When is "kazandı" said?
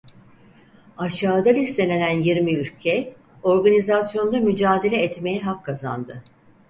5.65-6.23